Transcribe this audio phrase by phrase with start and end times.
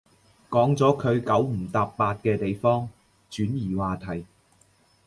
[0.49, 2.89] 講咗佢九唔搭八嘅地方，
[3.29, 4.25] 轉移話題